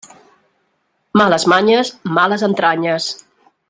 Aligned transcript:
Males 1.21 1.47
manyes, 1.53 1.93
males 2.19 2.49
entranyes. 2.53 3.15